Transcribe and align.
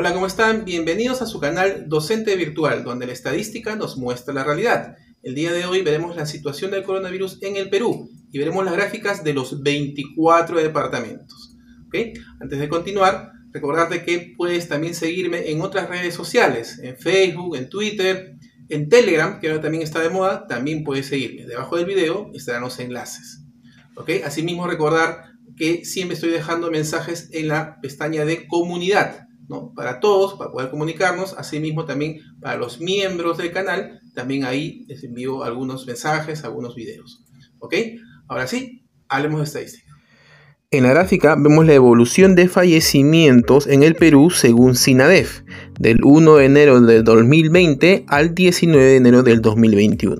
Hola, 0.00 0.14
¿cómo 0.14 0.28
están? 0.28 0.64
Bienvenidos 0.64 1.22
a 1.22 1.26
su 1.26 1.40
canal 1.40 1.88
Docente 1.88 2.36
Virtual, 2.36 2.84
donde 2.84 3.08
la 3.08 3.12
estadística 3.12 3.74
nos 3.74 3.96
muestra 3.96 4.32
la 4.32 4.44
realidad. 4.44 4.94
El 5.24 5.34
día 5.34 5.50
de 5.50 5.66
hoy 5.66 5.82
veremos 5.82 6.14
la 6.14 6.24
situación 6.24 6.70
del 6.70 6.84
coronavirus 6.84 7.42
en 7.42 7.56
el 7.56 7.68
Perú 7.68 8.08
y 8.30 8.38
veremos 8.38 8.64
las 8.64 8.74
gráficas 8.74 9.24
de 9.24 9.34
los 9.34 9.60
24 9.60 10.58
departamentos. 10.58 11.56
Antes 12.40 12.60
de 12.60 12.68
continuar, 12.68 13.32
recordarte 13.50 14.04
que 14.04 14.34
puedes 14.36 14.68
también 14.68 14.94
seguirme 14.94 15.50
en 15.50 15.62
otras 15.62 15.88
redes 15.88 16.14
sociales, 16.14 16.78
en 16.80 16.96
Facebook, 16.96 17.56
en 17.56 17.68
Twitter, 17.68 18.36
en 18.68 18.88
Telegram, 18.88 19.40
que 19.40 19.48
ahora 19.48 19.62
también 19.62 19.82
está 19.82 19.98
de 19.98 20.10
moda, 20.10 20.46
también 20.46 20.84
puedes 20.84 21.06
seguirme. 21.06 21.44
Debajo 21.44 21.76
del 21.76 21.86
video 21.86 22.30
estarán 22.34 22.62
los 22.62 22.78
enlaces. 22.78 23.40
Asimismo, 24.24 24.68
recordar 24.68 25.24
que 25.56 25.84
siempre 25.84 26.14
estoy 26.14 26.30
dejando 26.30 26.70
mensajes 26.70 27.30
en 27.32 27.48
la 27.48 27.80
pestaña 27.80 28.24
de 28.24 28.46
comunidad, 28.46 29.24
¿no? 29.48 29.72
Para 29.74 30.00
todos, 30.00 30.34
para 30.34 30.50
poder 30.50 30.70
comunicarnos, 30.70 31.34
asimismo 31.38 31.84
también 31.84 32.20
para 32.40 32.56
los 32.56 32.80
miembros 32.80 33.38
del 33.38 33.52
canal, 33.52 34.00
también 34.14 34.44
ahí 34.44 34.84
les 34.88 35.02
envío 35.04 35.42
algunos 35.42 35.86
mensajes, 35.86 36.44
algunos 36.44 36.74
videos. 36.74 37.24
¿Ok? 37.58 37.74
Ahora 38.28 38.46
sí, 38.46 38.84
hablemos 39.08 39.40
de 39.40 39.44
estadística. 39.44 39.88
En 40.70 40.82
la 40.82 40.90
gráfica 40.90 41.34
vemos 41.34 41.64
la 41.64 41.72
evolución 41.72 42.34
de 42.34 42.46
fallecimientos 42.46 43.66
en 43.66 43.82
el 43.82 43.94
Perú 43.94 44.28
según 44.28 44.74
SINADEF, 44.74 45.40
del 45.80 46.04
1 46.04 46.36
de 46.36 46.44
enero 46.44 46.80
del 46.82 47.04
2020 47.04 48.04
al 48.06 48.34
19 48.34 48.84
de 48.84 48.96
enero 48.96 49.22
del 49.22 49.40
2021. 49.40 50.18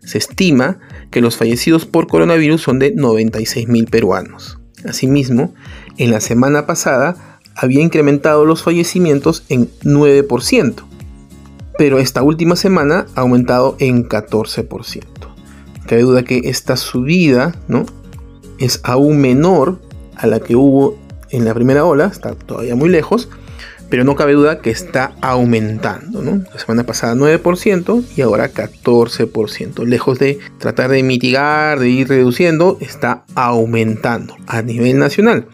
Se 0.00 0.18
estima 0.18 0.78
que 1.10 1.22
los 1.22 1.38
fallecidos 1.38 1.86
por 1.86 2.06
coronavirus 2.06 2.60
son 2.60 2.78
de 2.78 2.94
96.000 2.94 3.88
peruanos. 3.88 4.58
Asimismo, 4.84 5.54
en 5.96 6.10
la 6.10 6.20
semana 6.20 6.66
pasada 6.66 7.37
había 7.60 7.82
incrementado 7.82 8.44
los 8.46 8.62
fallecimientos 8.62 9.42
en 9.48 9.68
9%, 9.82 10.74
pero 11.76 11.98
esta 11.98 12.22
última 12.22 12.54
semana 12.54 13.06
ha 13.16 13.22
aumentado 13.22 13.76
en 13.80 14.08
14%. 14.08 15.02
Cabe 15.88 16.02
duda 16.02 16.22
que 16.22 16.42
esta 16.44 16.76
subida 16.76 17.56
¿no? 17.66 17.84
es 18.60 18.80
aún 18.84 19.18
menor 19.18 19.80
a 20.14 20.28
la 20.28 20.38
que 20.38 20.54
hubo 20.54 20.96
en 21.30 21.44
la 21.44 21.52
primera 21.52 21.84
ola, 21.84 22.06
está 22.06 22.34
todavía 22.36 22.76
muy 22.76 22.90
lejos, 22.90 23.28
pero 23.90 24.04
no 24.04 24.14
cabe 24.14 24.34
duda 24.34 24.60
que 24.60 24.70
está 24.70 25.14
aumentando. 25.20 26.22
¿no? 26.22 26.44
La 26.52 26.60
semana 26.60 26.84
pasada 26.84 27.16
9% 27.16 28.04
y 28.16 28.20
ahora 28.20 28.52
14%. 28.52 29.84
Lejos 29.84 30.20
de 30.20 30.38
tratar 30.58 30.90
de 30.90 31.02
mitigar, 31.02 31.80
de 31.80 31.88
ir 31.88 32.08
reduciendo, 32.08 32.78
está 32.80 33.24
aumentando 33.34 34.36
a 34.46 34.62
nivel 34.62 34.98
nacional. 34.98 35.48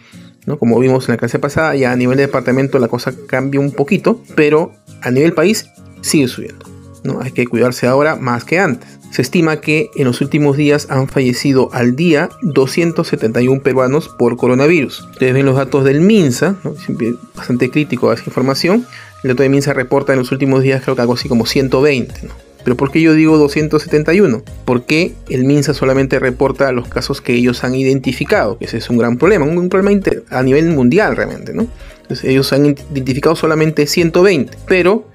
¿No? 0.47 0.59
Como 0.59 0.79
vimos 0.79 1.09
en 1.09 1.15
la 1.15 1.19
clase 1.19 1.39
pasada, 1.39 1.75
ya 1.75 1.93
a 1.93 1.97
nivel 1.97 2.17
de 2.17 2.27
departamento 2.27 2.79
la 2.79 2.89
cosa 2.89 3.13
cambia 3.27 3.61
un 3.61 3.73
poquito, 3.73 4.21
pero 4.35 4.73
a 5.03 5.11
nivel 5.11 5.33
país 5.33 5.71
sigue 6.01 6.29
subiendo. 6.29 6.67
¿no? 7.05 7.21
Hay 7.21 7.33
que 7.33 7.47
cuidarse 7.47 7.87
ahora 7.87 8.17
más 8.17 8.45
que 8.45 8.59
antes. 8.59 8.99
Se 9.11 9.23
estima 9.23 9.61
que 9.61 9.91
en 9.95 10.07
los 10.07 10.21
últimos 10.21 10.57
días 10.57 10.89
han 10.91 11.07
fallecido 11.07 11.69
al 11.73 11.95
día 11.95 12.31
271 12.43 13.63
peruanos 13.63 14.09
por 14.09 14.37
coronavirus. 14.37 15.03
Ustedes 15.13 15.35
ven 15.35 15.47
los 15.47 15.57
datos 15.57 15.85
del 15.85 16.01
MINSA, 16.01 16.57
siempre 16.85 17.15
bastante 17.35 17.71
crítico 17.71 18.11
a 18.11 18.15
esa 18.15 18.25
información. 18.27 18.85
El 19.23 19.29
dato 19.29 19.45
de 19.45 19.51
MINSA 19.51 19.73
reporta 19.73 20.13
en 20.15 20.19
los 20.19 20.33
últimos 20.33 20.63
días 20.63 20.83
creo 20.83 20.97
que 20.97 21.03
algo 21.03 21.15
así 21.15 21.29
como 21.29 21.47
120. 21.47 22.29
Pero 22.65 22.77
¿por 22.77 22.91
qué 22.91 23.01
yo 23.01 23.13
digo 23.13 23.39
271? 23.39 24.43
Porque 24.65 25.15
el 25.29 25.45
MINSA 25.45 25.75
solamente 25.75 26.19
reporta 26.19 26.73
los 26.73 26.89
casos 26.89 27.21
que 27.21 27.35
ellos 27.35 27.63
han 27.63 27.75
identificado, 27.75 28.59
que 28.59 28.65
ese 28.65 28.79
es 28.79 28.91
un 28.91 28.99
gran 28.99 29.19
problema, 29.19 29.45
un, 29.45 29.69
problema 29.69 30.01
a 30.31 30.43
nivel 30.43 30.71
mundial 30.71 31.17
realmente, 31.17 31.53
¿no? 31.53 31.67
Entonces 32.03 32.25
ellos 32.25 32.53
han 32.53 32.67
identificado 32.67 33.37
solamente 33.37 33.87
120, 33.87 34.57
pero 34.67 35.07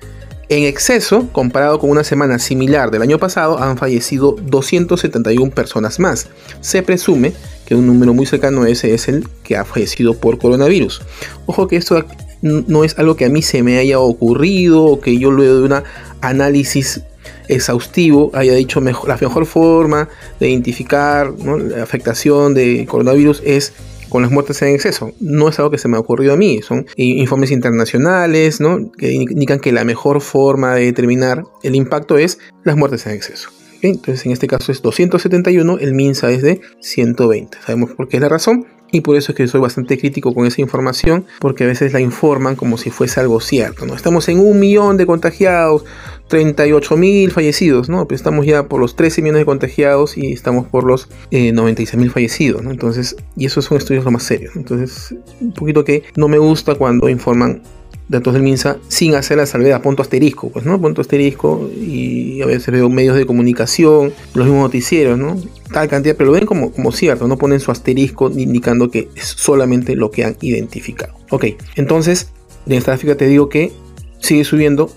en 0.50 0.64
exceso, 0.64 1.30
comparado 1.32 1.78
con 1.78 1.92
una 1.92 2.04
semana 2.04 2.40
similar 2.40 2.90
del 2.90 3.04
año 3.04 3.20
pasado, 3.20 3.60
han 3.60 3.78
fallecido 3.78 4.36
271 4.42 5.52
personas 5.52 6.00
más. 6.00 6.28
Se 6.62 6.82
presume 6.82 7.34
que 7.68 7.76
un 7.76 7.86
número 7.86 8.16
muy 8.16 8.26
cercano 8.26 8.64
a 8.64 8.70
ese 8.70 8.96
es 8.96 9.08
el 9.08 9.28
que 9.44 9.58
ha 9.58 9.64
fallecido 9.64 10.16
por 10.16 10.40
coronavirus. 10.40 11.04
Ojo 11.46 11.68
que 11.68 11.76
esto 11.76 12.04
no 12.42 12.84
es 12.84 12.98
algo 12.98 13.16
que 13.16 13.26
a 13.26 13.30
mí 13.30 13.44
se 13.44 13.62
me 13.62 13.78
haya 13.78 14.00
ocurrido 14.00 14.84
o 14.86 15.00
que 15.00 15.20
yo 15.20 15.30
luego 15.30 15.60
de 15.60 15.64
un 15.66 15.84
análisis 16.22 17.02
exhaustivo 17.50 18.32
haya 18.34 18.54
dicho 18.54 18.80
mejor, 18.80 19.10
la 19.10 19.18
mejor 19.18 19.46
forma 19.46 20.08
de 20.40 20.50
identificar 20.50 21.34
la 21.38 21.84
afectación 21.84 22.54
de 22.54 22.86
coronavirus 22.88 23.42
es 23.46 23.74
con 24.08 24.22
las 24.22 24.32
muertes 24.32 24.62
en 24.62 24.70
exceso. 24.70 25.12
No 25.20 25.50
es 25.50 25.60
algo 25.60 25.72
que 25.72 25.78
se 25.78 25.88
me 25.88 25.98
ha 25.98 26.00
ocurrido 26.00 26.34
a 26.34 26.38
mí, 26.38 26.62
son 26.62 26.86
informes 26.96 27.52
internacionales 27.52 28.60
¿no? 28.60 28.92
que 28.98 29.12
indican 29.12 29.60
que 29.60 29.72
la 29.72 29.84
mejor 29.84 30.22
forma 30.22 30.76
de 30.76 30.86
determinar 30.86 31.44
el 31.64 31.76
impacto 31.76 32.18
es 32.18 32.40
las 32.64 32.76
muertes 32.76 33.06
en 33.06 33.14
exceso. 33.14 33.50
Entonces 33.82 34.26
en 34.26 34.32
este 34.32 34.48
caso 34.48 34.72
es 34.72 34.82
271, 34.82 35.78
el 35.80 35.94
MINSA 35.94 36.32
es 36.32 36.42
de 36.42 36.62
120. 36.82 37.58
Sabemos 37.66 37.92
por 37.92 38.08
qué 38.08 38.18
es 38.18 38.22
la 38.22 38.30
razón 38.30 38.66
y 38.92 39.02
por 39.02 39.16
eso 39.16 39.32
es 39.32 39.38
que 39.38 39.48
soy 39.48 39.62
bastante 39.62 39.98
crítico 39.98 40.34
con 40.34 40.46
esa 40.46 40.62
información, 40.62 41.26
porque 41.40 41.64
a 41.64 41.68
veces 41.68 41.94
la 41.94 42.00
informan 42.00 42.56
como 42.56 42.78
si 42.78 42.90
fuese 42.90 43.20
algo 43.20 43.40
cierto. 43.40 43.86
¿no? 43.86 43.96
Estamos 43.96 44.28
en 44.30 44.40
un 44.40 44.60
millón 44.60 44.98
de 44.98 45.06
contagiados, 45.06 45.84
38 46.28 46.96
mil 46.96 47.32
fallecidos, 47.32 47.90
¿no? 47.90 48.08
Pues 48.08 48.22
estamos 48.22 48.46
ya 48.46 48.68
por 48.68 48.80
los 48.80 48.96
13 48.96 49.22
millones 49.22 49.42
de 49.42 49.46
contagiados 49.46 50.16
y 50.16 50.32
estamos 50.32 50.68
por 50.68 50.84
los 50.86 51.10
eh, 51.32 51.52
96 51.52 52.00
mil 52.00 52.12
fallecidos, 52.12 52.62
¿no? 52.64 52.72
Entonces, 52.72 53.16
y 53.36 53.46
esos 53.46 53.66
son 53.66 53.78
estudios 53.78 54.06
lo 54.06 54.12
más 54.12 54.24
serios. 54.24 54.56
Entonces, 54.56 55.16
un 55.42 55.54
poquito 55.54 55.84
que 55.84 56.04
no 56.16 56.28
me 56.28 56.38
gusta 56.38 56.76
cuando 56.76 57.10
informan 57.10 57.64
datos 58.10 58.34
del 58.34 58.44
MINSA 58.44 58.78
sin 58.88 59.16
hacer 59.16 59.38
la 59.38 59.46
salvedad, 59.46 59.82
punto 59.82 60.02
asterisco, 60.02 60.50
pues, 60.50 60.66
¿no? 60.66 60.82
Punto 60.82 61.02
asterisco 61.02 61.70
y 61.74 62.42
a 62.42 62.48
veces 62.48 62.74
veo 62.74 62.90
medios 62.90 63.16
de 63.16 63.26
comunicación, 63.26 64.12
los 64.34 64.48
mismos 64.48 64.64
noticieros, 64.64 65.18
¿no? 65.18 65.38
Tal 65.72 65.88
cantidad, 65.88 66.16
pero 66.18 66.28
lo 66.28 66.34
ven 66.34 66.46
como, 66.46 66.72
como 66.72 66.92
cierto, 66.92 67.28
no 67.28 67.38
ponen 67.38 67.60
su 67.60 67.72
asterisco 67.72 68.30
indicando 68.32 68.90
que 68.90 69.10
es 69.16 69.26
solamente 69.26 69.96
lo 69.96 70.10
que 70.10 70.26
han 70.26 70.36
identificado. 70.42 71.14
Ok, 71.30 71.46
entonces, 71.76 72.32
en 72.66 72.74
esta 72.74 72.92
gráfica 72.92 73.16
te 73.16 73.28
digo 73.28 73.48
que 73.48 73.72
sigue 74.20 74.44
subiendo, 74.44 74.92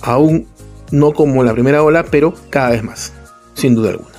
aún 0.00 0.46
no 0.92 1.12
como 1.12 1.42
la 1.42 1.52
primera 1.52 1.82
ola, 1.82 2.04
pero 2.04 2.32
cada 2.48 2.70
vez 2.70 2.84
más, 2.84 3.12
sin 3.54 3.74
duda 3.74 3.90
alguna. 3.90 4.10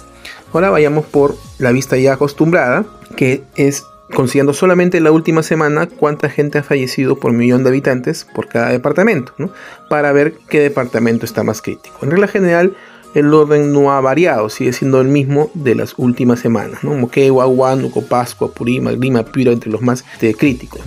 Ahora 0.51 0.69
vayamos 0.69 1.05
por 1.05 1.35
la 1.59 1.71
vista 1.71 1.97
ya 1.97 2.13
acostumbrada, 2.13 2.85
que 3.15 3.43
es 3.55 3.83
considerando 4.13 4.53
solamente 4.53 4.99
la 4.99 5.11
última 5.11 5.43
semana 5.43 5.87
cuánta 5.87 6.29
gente 6.29 6.57
ha 6.57 6.63
fallecido 6.63 7.17
por 7.17 7.33
millón 7.33 7.63
de 7.63 7.69
habitantes 7.69 8.27
por 8.35 8.47
cada 8.47 8.69
departamento, 8.69 9.33
para 9.89 10.11
ver 10.11 10.35
qué 10.49 10.59
departamento 10.59 11.25
está 11.25 11.43
más 11.43 11.61
crítico. 11.61 11.97
En 12.01 12.11
regla 12.11 12.27
general, 12.27 12.75
el 13.15 13.33
orden 13.33 13.71
no 13.71 13.91
ha 13.91 14.01
variado, 14.01 14.49
sigue 14.49 14.73
siendo 14.73 14.99
el 14.99 15.07
mismo 15.07 15.51
de 15.53 15.75
las 15.75 15.93
últimas 15.97 16.39
semanas, 16.39 16.83
¿no? 16.83 16.95
Moquegua, 16.95 17.47
Huánuco, 17.47 18.03
Pascua, 18.03 18.51
Purímac, 18.51 18.99
Lima, 18.99 19.23
Piro, 19.23 19.51
entre 19.51 19.71
los 19.71 19.81
más 19.81 20.03
este, 20.13 20.33
críticos, 20.33 20.81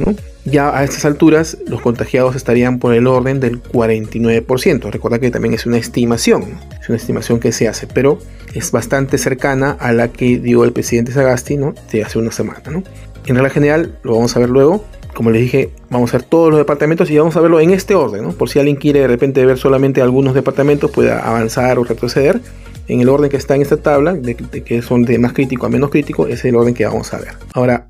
Ya 0.46 0.76
a 0.78 0.84
estas 0.84 1.04
alturas, 1.04 1.58
los 1.66 1.80
contagiados 1.80 2.36
estarían 2.36 2.78
por 2.78 2.94
el 2.94 3.08
orden 3.08 3.40
del 3.40 3.60
49%. 3.60 4.90
Recuerda 4.92 5.18
que 5.18 5.32
también 5.32 5.54
es 5.54 5.66
una 5.66 5.76
estimación, 5.76 6.44
es 6.80 6.88
una 6.88 6.96
estimación 6.96 7.40
que 7.40 7.50
se 7.50 7.66
hace, 7.66 7.88
pero 7.88 8.20
es 8.54 8.70
bastante 8.70 9.18
cercana 9.18 9.72
a 9.72 9.92
la 9.92 10.06
que 10.08 10.38
dio 10.38 10.62
el 10.62 10.72
presidente 10.72 11.10
Sagasti, 11.10 11.56
¿no? 11.56 11.74
De 11.90 12.04
hace 12.04 12.20
una 12.20 12.30
semana, 12.30 12.62
¿no? 12.70 12.84
En 13.26 13.34
regla 13.34 13.50
general, 13.50 13.98
lo 14.04 14.14
vamos 14.14 14.36
a 14.36 14.38
ver 14.38 14.48
luego. 14.48 14.84
Como 15.14 15.32
les 15.32 15.42
dije, 15.42 15.70
vamos 15.90 16.14
a 16.14 16.18
ver 16.18 16.26
todos 16.26 16.50
los 16.50 16.58
departamentos 16.58 17.10
y 17.10 17.18
vamos 17.18 17.36
a 17.36 17.40
verlo 17.40 17.58
en 17.58 17.70
este 17.70 17.96
orden, 17.96 18.22
¿no? 18.22 18.30
Por 18.30 18.48
si 18.48 18.60
alguien 18.60 18.76
quiere 18.76 19.00
de 19.00 19.08
repente 19.08 19.44
ver 19.44 19.58
solamente 19.58 20.00
algunos 20.00 20.32
departamentos, 20.32 20.92
pueda 20.92 21.26
avanzar 21.28 21.76
o 21.80 21.84
retroceder. 21.84 22.40
En 22.86 23.00
el 23.00 23.08
orden 23.08 23.28
que 23.28 23.36
está 23.36 23.56
en 23.56 23.62
esta 23.62 23.78
tabla, 23.78 24.14
de, 24.14 24.36
que 24.36 24.80
son 24.80 25.02
de 25.04 25.18
más 25.18 25.32
crítico 25.32 25.66
a 25.66 25.68
menos 25.68 25.90
crítico, 25.90 26.28
es 26.28 26.44
el 26.44 26.54
orden 26.54 26.72
que 26.72 26.86
vamos 26.86 27.12
a 27.12 27.18
ver. 27.18 27.32
Ahora, 27.52 27.88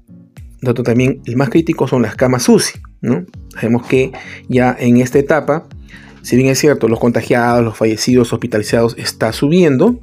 dato 0.66 0.82
también, 0.82 1.20
el 1.26 1.36
más 1.36 1.50
crítico 1.50 1.88
son 1.88 2.02
las 2.02 2.16
camas 2.16 2.48
UCI, 2.48 2.80
¿no? 3.00 3.24
Sabemos 3.54 3.86
que 3.86 4.12
ya 4.48 4.76
en 4.78 4.98
esta 4.98 5.18
etapa, 5.18 5.66
si 6.22 6.36
bien 6.36 6.48
es 6.48 6.58
cierto, 6.58 6.88
los 6.88 6.98
contagiados, 6.98 7.64
los 7.64 7.76
fallecidos, 7.76 8.32
hospitalizados 8.32 8.96
está 8.98 9.32
subiendo, 9.32 9.98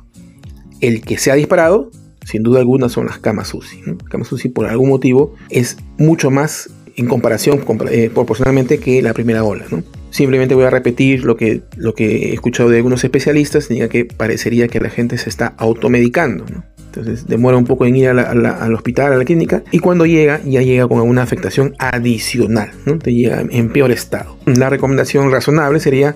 el 0.81 1.01
que 1.01 1.17
se 1.17 1.31
ha 1.31 1.35
disparado 1.35 1.91
sin 2.25 2.43
duda 2.43 2.59
alguna 2.59 2.89
son 2.89 3.07
las 3.07 3.19
camas 3.19 3.53
UCI. 3.53 3.81
Camas 4.09 4.31
UCI 4.31 4.49
por 4.49 4.65
algún 4.65 4.89
motivo 4.89 5.35
es 5.49 5.77
mucho 5.97 6.31
más 6.31 6.69
en 6.95 7.07
comparación 7.07 7.63
eh, 7.89 8.09
proporcionalmente 8.13 8.79
que 8.79 9.01
la 9.01 9.13
primera 9.13 9.43
ola. 9.43 9.65
Simplemente 10.13 10.53
voy 10.53 10.65
a 10.65 10.69
repetir 10.69 11.23
lo 11.23 11.35
que, 11.35 11.63
lo 11.75 11.95
que 11.95 12.29
he 12.29 12.33
escuchado 12.35 12.69
de 12.69 12.77
algunos 12.77 13.03
especialistas, 13.03 13.67
diga 13.67 13.87
que 13.87 14.05
parecería 14.05 14.67
que 14.67 14.79
la 14.79 14.91
gente 14.91 15.17
se 15.17 15.27
está 15.27 15.55
automedicando. 15.57 16.45
Entonces 16.85 17.25
demora 17.25 17.57
un 17.57 17.65
poco 17.65 17.87
en 17.87 17.95
ir 17.95 18.09
al 18.09 18.75
hospital, 18.75 19.13
a 19.13 19.17
la 19.17 19.25
clínica, 19.25 19.63
y 19.71 19.79
cuando 19.79 20.05
llega, 20.05 20.39
ya 20.45 20.61
llega 20.61 20.87
con 20.87 20.99
una 20.99 21.23
afectación 21.23 21.73
adicional, 21.79 22.69
te 23.01 23.11
llega 23.11 23.43
en 23.49 23.69
peor 23.69 23.89
estado. 23.89 24.37
La 24.45 24.69
recomendación 24.69 25.31
razonable 25.31 25.79
sería 25.79 26.15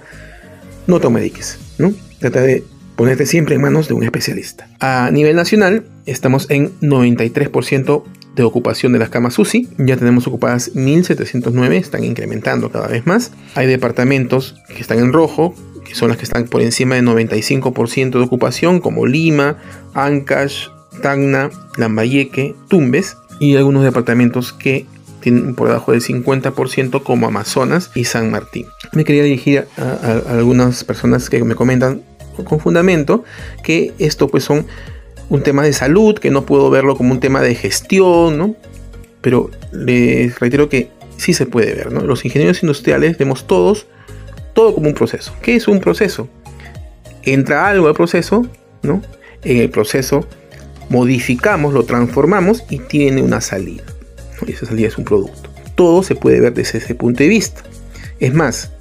no 0.85 0.99
te 0.99 1.09
mediques, 1.09 1.57
¿no? 1.79 1.91
Trata 2.19 2.44
de 2.44 2.63
ponerte 2.95 3.25
siempre 3.25 3.55
en 3.55 3.61
manos 3.61 3.88
de 3.88 3.95
un 3.95 4.03
especialista. 4.03 4.69
A 4.79 5.09
nivel 5.11 5.35
nacional, 5.35 5.85
estamos 6.05 6.45
en 6.51 6.79
93% 6.81 8.03
de 8.38 8.44
ocupación 8.44 8.94
de 8.94 9.00
las 9.00 9.10
camas 9.10 9.38
UCI. 9.38 9.68
Ya 9.80 9.98
tenemos 9.98 10.28
ocupadas 10.28 10.74
1.709, 10.75 11.74
están 11.74 12.04
incrementando 12.04 12.72
cada 12.72 12.88
vez 12.88 13.06
más. 13.06 13.31
Hay 13.56 13.68
departamentos 13.68 14.56
que 14.68 14.80
están 14.80 15.00
en 15.00 15.12
rojo, 15.12 15.56
que 15.84 15.95
son 15.95 16.10
las 16.10 16.18
que 16.18 16.24
están 16.24 16.45
por 16.45 16.62
encima 16.62 16.95
de 16.95 17.01
95% 17.01 18.12
de 18.12 18.19
ocupación, 18.19 18.80
como 18.80 19.07
Lima, 19.07 19.57
Ancash, 19.94 20.68
Tacna, 21.01 21.50
Lambayeque, 21.78 22.56
Tumbes, 22.69 23.18
y 23.39 23.56
algunos 23.56 23.84
departamentos 23.84 24.54
que 24.54 24.86
tienen 25.19 25.56
por 25.56 25.68
debajo 25.68 25.92
del 25.92 26.01
50% 26.01 27.04
como 27.04 27.28
Amazonas 27.28 27.92
y 27.95 28.06
San 28.06 28.30
Martín. 28.30 28.68
Me 28.94 29.04
quería 29.04 29.24
dirigir 29.24 29.68
a, 29.78 30.22
algunas 30.30 30.83
personas 30.83 31.30
que 31.30 31.44
me 31.44 31.56
comentan 31.56 32.04
con 32.44 32.60
fundamento 32.60 33.24
que 33.63 33.94
esto 33.98 34.28
pues 34.28 34.44
son 34.44 34.68
un 35.29 35.44
tema 35.44 35.63
de 35.63 35.74
salud, 35.74 36.18
que 36.18 36.31
no 36.31 36.45
puedo 36.45 36.69
verlo 36.69 36.95
como 36.95 37.12
un 37.12 37.19
tema 37.19 37.41
de 37.41 37.56
gestión, 37.56 38.38
¿no? 38.38 38.56
Pero 39.21 39.51
les 39.71 40.39
reitero 40.39 40.69
que 40.69 40.89
sí 41.18 41.33
se 41.33 41.45
puede 41.45 41.74
ver, 41.74 41.91
¿no? 41.91 42.01
Los 42.01 42.25
ingenieros 42.25 42.63
industriales 42.63 43.18
vemos 43.18 43.47
todos 43.47 43.88
todo 44.53 44.74
como 44.74 44.88
un 44.88 44.95
proceso. 44.95 45.33
¿Qué 45.41 45.56
es 45.56 45.68
un 45.68 45.79
proceso? 45.79 46.27
Entra 47.24 47.68
algo 47.68 47.88
al 47.88 47.94
proceso, 47.94 48.47
¿no? 48.81 49.03
En 49.44 49.57
el 49.57 49.69
proceso 49.69 50.25
modificamos, 50.89 51.73
lo 51.73 51.83
transformamos 51.83 52.63
y 52.69 52.80
tiene 52.80 53.21
una 53.21 53.39
salida. 53.41 53.83
Y 54.47 54.53
esa 54.53 54.65
salida 54.65 54.88
es 54.88 54.97
un 54.97 55.03
producto. 55.03 55.51
Todo 55.75 56.01
se 56.01 56.15
puede 56.15 56.39
ver 56.39 56.53
desde 56.56 56.80
ese 56.80 56.95
punto 56.95 57.21
de 57.21 57.30
vista. 57.30 57.62
Es 58.19 58.33
más, 58.33 58.71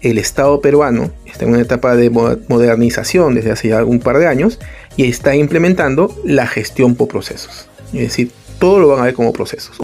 el 0.00 0.16
Estado 0.16 0.62
peruano 0.62 1.10
está 1.26 1.44
en 1.44 1.50
una 1.50 1.60
etapa 1.60 1.96
de 1.96 2.08
modernización 2.08 3.34
desde 3.34 3.50
hace 3.50 3.68
ya 3.68 3.84
un 3.84 4.00
par 4.00 4.18
de 4.18 4.26
años 4.26 4.58
y 5.00 5.04
está 5.04 5.34
implementando 5.34 6.14
la 6.24 6.46
gestión 6.46 6.94
por 6.94 7.08
procesos. 7.08 7.70
Es 7.94 8.00
decir, 8.00 8.30
todo 8.58 8.80
lo 8.80 8.88
van 8.88 9.00
a 9.00 9.04
ver 9.04 9.14
como 9.14 9.32
procesos. 9.32 9.78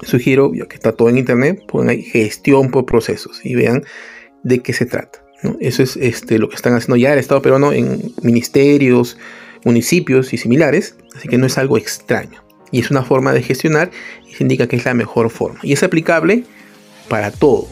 Sugiero, 0.00 0.50
ya 0.54 0.64
que 0.64 0.76
está 0.76 0.92
todo 0.92 1.10
en 1.10 1.18
internet, 1.18 1.62
pongan 1.68 1.90
ahí 1.90 2.00
gestión 2.00 2.70
por 2.70 2.86
procesos 2.86 3.44
y 3.44 3.54
vean 3.54 3.84
de 4.44 4.60
qué 4.60 4.72
se 4.72 4.86
trata. 4.86 5.22
Eso 5.60 5.82
es 5.82 5.98
este, 5.98 6.38
lo 6.38 6.48
que 6.48 6.56
están 6.56 6.72
haciendo 6.72 6.96
ya 6.96 7.12
el 7.12 7.18
Estado 7.18 7.42
peruano 7.42 7.74
en 7.74 8.14
ministerios, 8.22 9.18
municipios 9.66 10.32
y 10.32 10.38
similares, 10.38 10.96
así 11.14 11.28
que 11.28 11.36
no 11.36 11.44
es 11.44 11.58
algo 11.58 11.76
extraño. 11.76 12.42
Y 12.70 12.80
es 12.80 12.90
una 12.90 13.02
forma 13.02 13.34
de 13.34 13.42
gestionar 13.42 13.90
y 14.26 14.36
se 14.36 14.42
indica 14.42 14.68
que 14.68 14.76
es 14.76 14.86
la 14.86 14.94
mejor 14.94 15.28
forma. 15.28 15.60
Y 15.64 15.74
es 15.74 15.82
aplicable 15.82 16.44
para 17.08 17.30
todo, 17.30 17.68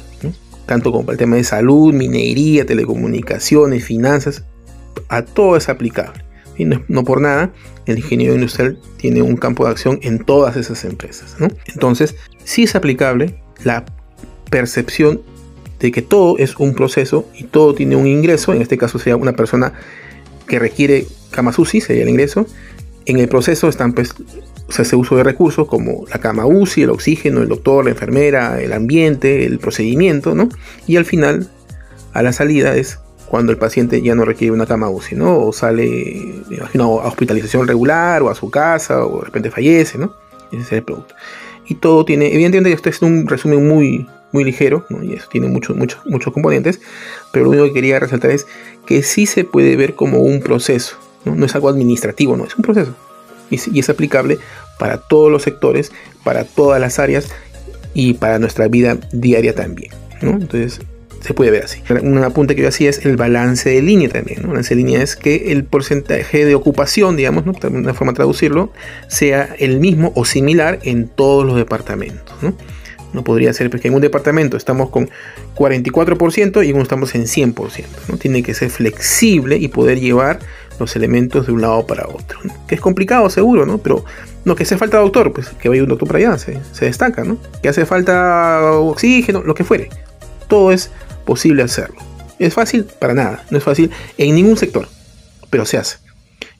tanto 0.66 0.92
como 0.92 1.06
para 1.06 1.14
el 1.14 1.18
tema 1.18 1.36
de 1.36 1.44
salud, 1.44 1.94
minería, 1.94 2.66
telecomunicaciones, 2.66 3.82
finanzas, 3.86 4.44
a 5.08 5.22
todo 5.22 5.56
es 5.56 5.70
aplicable. 5.70 6.24
Y 6.56 6.64
no, 6.64 7.04
por 7.04 7.20
nada, 7.20 7.52
el 7.86 7.98
ingeniero 7.98 8.34
industrial 8.34 8.78
tiene 8.96 9.22
un 9.22 9.36
campo 9.36 9.64
de 9.64 9.70
acción 9.70 9.98
en 10.02 10.24
todas 10.24 10.56
esas 10.56 10.84
empresas. 10.84 11.36
Entonces, 11.66 12.16
sí 12.44 12.64
es 12.64 12.74
aplicable 12.74 13.36
la 13.62 13.84
percepción 14.50 15.20
de 15.80 15.90
que 15.90 16.02
todo 16.02 16.38
es 16.38 16.56
un 16.56 16.74
proceso 16.74 17.28
y 17.34 17.44
todo 17.44 17.74
tiene 17.74 17.96
un 17.96 18.06
ingreso, 18.06 18.54
en 18.54 18.62
este 18.62 18.78
caso 18.78 18.98
sería 18.98 19.16
una 19.16 19.34
persona 19.34 19.72
que 20.46 20.58
requiere 20.58 21.06
cama 21.30 21.52
UCI, 21.56 21.80
sería 21.80 22.02
el 22.02 22.08
ingreso. 22.08 22.46
En 23.06 23.18
el 23.18 23.28
proceso 23.28 23.68
están 23.68 23.92
pues 23.92 24.14
se 24.68 24.82
hace 24.82 24.96
uso 24.96 25.16
de 25.16 25.24
recursos 25.24 25.68
como 25.68 26.06
la 26.10 26.20
cama 26.20 26.46
UCI, 26.46 26.84
el 26.84 26.90
oxígeno, 26.90 27.42
el 27.42 27.48
doctor, 27.48 27.84
la 27.84 27.90
enfermera, 27.90 28.60
el 28.62 28.72
ambiente, 28.72 29.44
el 29.44 29.58
procedimiento, 29.58 30.34
¿no? 30.34 30.48
Y 30.86 30.96
al 30.96 31.04
final, 31.04 31.50
a 32.12 32.22
la 32.22 32.32
salida 32.32 32.74
es 32.76 32.98
cuando 33.34 33.50
el 33.50 33.58
paciente 33.58 34.00
ya 34.00 34.14
no 34.14 34.24
requiere 34.24 34.52
una 34.52 34.64
cama 34.64 34.88
UCI, 34.88 35.16
¿no? 35.16 35.40
O 35.40 35.52
sale, 35.52 36.44
me 36.48 36.54
imagino, 36.54 37.00
a 37.00 37.08
hospitalización 37.08 37.66
regular 37.66 38.22
o 38.22 38.30
a 38.30 38.34
su 38.36 38.48
casa 38.48 39.04
o 39.04 39.18
de 39.18 39.24
repente 39.24 39.50
fallece, 39.50 39.98
¿no? 39.98 40.14
Ese 40.52 40.62
es 40.62 40.72
el 40.72 40.84
producto. 40.84 41.16
Y 41.66 41.74
todo 41.74 42.04
tiene, 42.04 42.32
evidentemente 42.32 42.72
esto 42.72 42.88
es 42.88 43.02
un 43.02 43.26
resumen 43.26 43.66
muy, 43.66 44.06
muy 44.30 44.44
ligero, 44.44 44.86
¿no? 44.88 45.02
y 45.02 45.14
eso 45.14 45.26
tiene 45.28 45.48
muchos, 45.48 45.76
muchos, 45.76 46.00
muchos 46.06 46.32
componentes, 46.32 46.80
pero 47.32 47.46
lo 47.46 47.50
único 47.50 47.64
que 47.64 47.72
quería 47.72 47.98
resaltar 47.98 48.30
es 48.30 48.46
que 48.86 49.02
sí 49.02 49.26
se 49.26 49.42
puede 49.42 49.74
ver 49.74 49.96
como 49.96 50.20
un 50.20 50.38
proceso, 50.38 50.96
no, 51.24 51.34
no 51.34 51.44
es 51.44 51.56
algo 51.56 51.68
administrativo, 51.68 52.36
no, 52.36 52.44
es 52.44 52.54
un 52.54 52.62
proceso 52.62 52.94
y, 53.50 53.80
es 53.80 53.90
aplicable 53.90 54.38
para 54.78 54.98
todos 54.98 55.32
los 55.32 55.42
sectores, 55.42 55.90
para 56.22 56.44
todas 56.44 56.80
las 56.80 57.00
áreas 57.00 57.30
y 57.94 58.14
para 58.14 58.38
nuestra 58.38 58.68
vida 58.68 58.96
diaria 59.10 59.56
también. 59.56 59.90
Entonces, 60.20 60.80
se 61.24 61.32
puede 61.32 61.50
ver 61.50 61.64
así. 61.64 61.82
Un 62.02 62.18
apunte 62.18 62.54
que 62.54 62.60
yo 62.60 62.68
hacía 62.68 62.90
es 62.90 63.06
el 63.06 63.16
balance 63.16 63.70
de 63.70 63.80
línea 63.80 64.10
también. 64.10 64.40
El 64.40 64.46
balance 64.48 64.74
de 64.74 64.76
línea 64.76 65.02
es 65.02 65.16
que 65.16 65.52
el 65.52 65.64
porcentaje 65.64 66.44
de 66.44 66.54
ocupación, 66.54 67.16
digamos, 67.16 67.46
¿no? 67.46 67.54
una 67.70 67.94
forma 67.94 68.12
de 68.12 68.16
traducirlo, 68.16 68.70
sea 69.08 69.56
el 69.58 69.80
mismo 69.80 70.12
o 70.16 70.26
similar 70.26 70.80
en 70.82 71.08
todos 71.08 71.46
los 71.46 71.56
departamentos. 71.56 72.36
¿no? 72.42 72.54
No 73.14 73.24
podría 73.24 73.54
ser 73.54 73.70
porque 73.70 73.88
en 73.88 73.94
un 73.94 74.02
departamento 74.02 74.58
estamos 74.58 74.90
con 74.90 75.08
44% 75.54 76.62
y 76.62 76.68
en 76.68 76.74
uno 76.74 76.82
estamos 76.82 77.14
en 77.14 77.22
100%. 77.22 77.84
¿no? 78.08 78.18
Tiene 78.18 78.42
que 78.42 78.52
ser 78.52 78.68
flexible 78.68 79.56
y 79.56 79.68
poder 79.68 80.00
llevar 80.00 80.40
los 80.78 80.94
elementos 80.94 81.46
de 81.46 81.52
un 81.52 81.62
lado 81.62 81.86
para 81.86 82.06
otro. 82.06 82.38
Que 82.68 82.74
es 82.74 82.82
complicado, 82.82 83.30
seguro, 83.30 83.64
¿no? 83.64 83.78
Pero 83.78 84.04
no 84.44 84.56
que 84.56 84.64
hace 84.64 84.76
falta 84.76 84.98
doctor, 84.98 85.32
pues 85.32 85.48
que 85.58 85.70
vaya 85.70 85.84
un 85.84 85.88
doctor 85.88 86.06
para 86.06 86.18
allá, 86.18 86.36
se, 86.36 86.58
se 86.72 86.84
destaca, 86.84 87.24
¿no? 87.24 87.38
Que 87.62 87.70
hace 87.70 87.86
falta 87.86 88.72
oxígeno, 88.72 89.42
lo 89.42 89.54
que 89.54 89.64
fuere. 89.64 89.88
Todo 90.48 90.70
es 90.70 90.90
posible 91.24 91.62
hacerlo. 91.62 91.96
¿Es 92.38 92.54
fácil? 92.54 92.84
Para 92.98 93.14
nada. 93.14 93.44
No 93.50 93.58
es 93.58 93.64
fácil 93.64 93.90
en 94.18 94.34
ningún 94.34 94.56
sector, 94.56 94.88
pero 95.50 95.64
se 95.64 95.78
hace. 95.78 95.98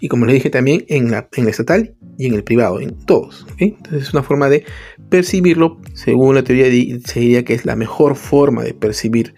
Y 0.00 0.08
como 0.08 0.26
les 0.26 0.34
dije 0.34 0.50
también 0.50 0.84
en 0.88 1.10
la, 1.10 1.28
en 1.32 1.48
estatal 1.48 1.94
y 2.18 2.26
en 2.26 2.34
el 2.34 2.44
privado, 2.44 2.80
en 2.80 2.94
todos. 3.06 3.46
Entonces 3.58 4.08
es 4.08 4.12
una 4.12 4.22
forma 4.22 4.48
de 4.48 4.64
percibirlo, 5.08 5.80
según 5.94 6.34
la 6.34 6.44
teoría 6.44 6.66
se 7.04 7.20
diría 7.20 7.44
que 7.44 7.54
es 7.54 7.64
la 7.64 7.76
mejor 7.76 8.16
forma 8.16 8.62
de 8.62 8.74
percibir 8.74 9.34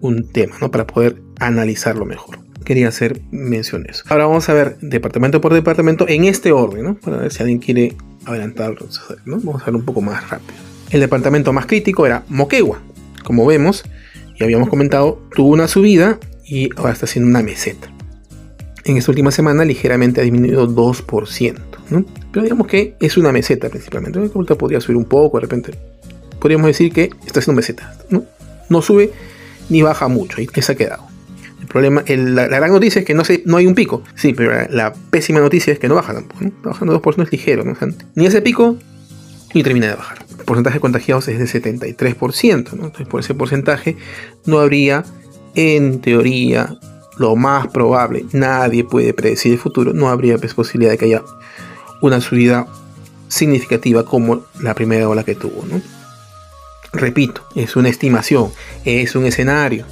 un 0.00 0.30
tema, 0.30 0.56
¿no? 0.60 0.70
Para 0.70 0.86
poder 0.86 1.22
analizarlo 1.38 2.04
mejor. 2.04 2.38
Quería 2.64 2.88
hacer 2.88 3.20
mención 3.30 3.82
de 3.82 3.92
eso. 3.92 4.04
Ahora 4.08 4.26
vamos 4.26 4.48
a 4.48 4.54
ver 4.54 4.78
departamento 4.80 5.40
por 5.40 5.54
departamento 5.54 6.06
en 6.08 6.24
este 6.24 6.52
orden, 6.52 6.84
¿no? 6.84 6.94
Para 6.96 7.16
ver 7.16 7.32
si 7.32 7.42
alguien 7.42 7.58
quiere 7.58 7.96
adelantarlo, 8.26 8.86
¿no? 9.24 9.38
Vamos 9.38 9.62
a 9.62 9.66
ver 9.66 9.74
un 9.74 9.84
poco 9.84 10.00
más 10.00 10.28
rápido. 10.28 10.54
El 10.90 11.00
departamento 11.00 11.52
más 11.52 11.66
crítico 11.66 12.06
era 12.06 12.24
Moquegua. 12.28 12.82
Como 13.24 13.46
vemos, 13.46 13.84
y 14.40 14.44
habíamos 14.44 14.68
comentado, 14.68 15.22
tuvo 15.36 15.50
una 15.50 15.68
subida 15.68 16.18
y 16.44 16.70
ahora 16.76 16.92
está 16.92 17.06
haciendo 17.06 17.30
una 17.30 17.42
meseta 17.42 17.90
en 18.84 18.96
esta 18.96 19.10
última 19.10 19.30
semana 19.30 19.64
ligeramente 19.64 20.20
ha 20.20 20.24
disminuido 20.24 20.68
2%. 20.68 21.56
¿no? 21.90 22.04
Pero 22.32 22.42
digamos 22.42 22.66
que 22.66 22.94
es 23.00 23.16
una 23.16 23.32
meseta 23.32 23.68
principalmente. 23.68 24.18
La 24.20 24.54
podría 24.56 24.80
subir 24.80 24.96
un 24.96 25.04
poco 25.04 25.38
de 25.38 25.42
repente. 25.42 25.72
Podríamos 26.38 26.66
decir 26.66 26.92
que 26.92 27.10
está 27.26 27.40
haciendo 27.40 27.56
meseta. 27.56 27.94
¿no? 28.08 28.24
no 28.68 28.82
sube 28.82 29.12
ni 29.68 29.82
baja 29.82 30.08
mucho. 30.08 30.38
Ahí 30.38 30.48
se 30.54 30.72
ha 30.72 30.74
quedado. 30.74 31.04
El 31.60 31.66
problema, 31.66 32.02
la, 32.06 32.48
gran 32.48 32.72
noticia 32.72 33.00
es 33.00 33.04
que 33.04 33.14
no, 33.14 33.24
se, 33.24 33.42
no 33.46 33.56
hay 33.56 33.66
un 33.66 33.74
pico. 33.74 34.02
Sí, 34.14 34.32
pero 34.32 34.66
la, 34.70 34.92
pésima 35.10 35.40
noticia 35.40 35.72
es 35.72 35.78
que 35.78 35.88
no 35.88 35.94
baja 35.94 36.14
tampoco. 36.14 36.44
¿no? 36.44 36.52
Bajando 36.62 37.00
2% 37.00 37.24
es 37.24 37.32
ligero. 37.32 37.64
¿no? 37.64 37.76
ni 38.14 38.26
ese 38.26 38.42
pico 38.42 38.76
ni 39.54 39.62
termina 39.62 39.88
de 39.88 39.94
bajar. 39.94 40.24
El 40.38 40.44
porcentaje 40.44 40.74
de 40.74 40.80
contagiados 40.80 41.28
es 41.28 41.38
de 41.38 41.60
73%. 41.60 42.72
¿no? 42.72 42.86
Entonces, 42.86 43.06
por 43.06 43.20
ese 43.20 43.34
porcentaje 43.34 43.96
no 44.46 44.58
habría, 44.58 45.04
en 45.54 46.00
teoría, 46.00 46.78
lo 47.18 47.36
más 47.36 47.68
probable, 47.68 48.24
nadie 48.32 48.84
puede 48.84 49.12
predecir 49.12 49.52
el 49.52 49.58
futuro, 49.58 49.92
no 49.92 50.08
habría 50.08 50.38
pues, 50.38 50.54
posibilidad 50.54 50.92
de 50.92 50.98
que 50.98 51.04
haya 51.06 51.22
una 52.00 52.20
subida 52.20 52.66
significativa 53.28 54.04
como 54.04 54.44
la 54.60 54.74
primera 54.74 55.08
ola 55.08 55.24
que 55.24 55.34
tuvo. 55.34 55.64
Repito, 56.92 57.46
es 57.54 57.76
una 57.76 57.88
estimación, 57.88 58.50
es 58.84 59.14
un 59.14 59.26
escenario, 59.26 59.86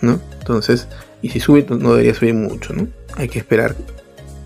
¿no? 0.00 0.20
Entonces, 0.38 0.88
y 1.22 1.30
si 1.30 1.40
sube, 1.40 1.66
no 1.68 1.92
debería 1.92 2.14
subir 2.14 2.34
mucho, 2.34 2.72
¿no? 2.72 2.86
Hay 3.16 3.28
que 3.28 3.38
esperar 3.38 3.74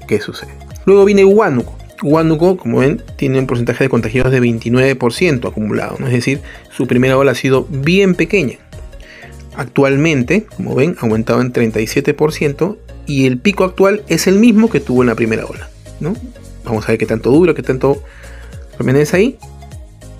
qué 0.06 0.20
sucede. 0.20 0.54
Luego 0.86 1.04
viene 1.04 1.24
Huánuco. 1.24 1.77
Huánuco, 2.02 2.56
como 2.56 2.78
ven, 2.78 3.02
tiene 3.16 3.38
un 3.38 3.46
porcentaje 3.46 3.84
de 3.84 3.90
contagiados 3.90 4.32
de 4.32 4.40
29% 4.40 5.48
acumulado, 5.48 5.96
¿no? 5.98 6.06
es 6.06 6.12
decir, 6.12 6.40
su 6.70 6.86
primera 6.86 7.16
ola 7.16 7.32
ha 7.32 7.34
sido 7.34 7.66
bien 7.68 8.14
pequeña. 8.14 8.58
Actualmente, 9.56 10.46
como 10.56 10.74
ven, 10.74 10.96
ha 10.98 11.02
aumentado 11.02 11.40
en 11.40 11.52
37% 11.52 12.76
y 13.06 13.26
el 13.26 13.38
pico 13.38 13.64
actual 13.64 14.02
es 14.08 14.26
el 14.28 14.38
mismo 14.38 14.70
que 14.70 14.80
tuvo 14.80 15.02
en 15.02 15.08
la 15.08 15.16
primera 15.16 15.44
ola. 15.46 15.68
¿no? 15.98 16.14
Vamos 16.64 16.84
a 16.84 16.92
ver 16.92 16.98
qué 16.98 17.06
tanto 17.06 17.30
dura, 17.30 17.54
qué 17.54 17.62
tanto 17.62 18.02
permanece 18.76 19.16
ahí, 19.16 19.38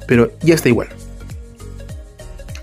pero 0.09 0.33
ya 0.43 0.55
está 0.55 0.69
igual. 0.69 0.89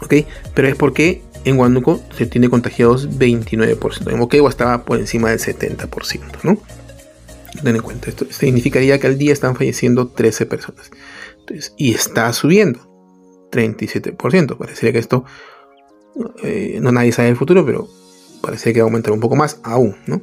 ¿Ok? 0.02 0.16
Pero 0.54 0.68
es 0.68 0.76
porque 0.76 1.22
en 1.46 1.58
Huánuco 1.58 2.02
se 2.18 2.26
tiene 2.26 2.50
contagiados 2.50 3.10
29%. 3.10 4.12
En 4.12 4.18
Moquegua 4.18 4.50
estaba 4.50 4.84
por 4.84 5.00
encima 5.00 5.30
del 5.30 5.40
70%. 5.40 6.20
¿no? 6.44 6.58
Ten 7.64 7.76
en 7.76 7.82
cuenta, 7.82 8.10
esto 8.10 8.26
significaría 8.30 9.00
que 9.00 9.08
al 9.08 9.18
día 9.18 9.34
están 9.34 9.56
falleciendo 9.56 10.08
13 10.08 10.46
personas. 10.46 10.92
y 11.78 11.94
está 11.94 12.32
subiendo 12.34 12.80
37%. 13.52 14.58
Parecería 14.58 14.92
que 14.92 15.00
esto 15.00 15.26
eh, 16.44 16.80
no 16.82 16.92
nadie 16.92 17.12
sabe 17.12 17.30
el 17.30 17.36
futuro, 17.36 17.66
pero 17.66 17.88
parece 18.42 18.74
que 18.74 18.80
va 18.80 18.86
a 18.86 18.90
aumentar 18.90 19.14
un 19.14 19.20
poco 19.20 19.36
más 19.36 19.60
aún, 19.64 19.96
¿no? 20.08 20.22